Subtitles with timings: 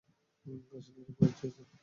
[0.77, 1.57] আসলেই এটা পাঠিয়েছ?